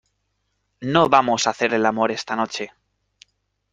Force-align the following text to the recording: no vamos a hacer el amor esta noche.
no 0.79 1.09
vamos 1.09 1.45
a 1.45 1.51
hacer 1.51 1.75
el 1.75 1.85
amor 1.85 2.11
esta 2.11 2.35
noche. 2.35 2.73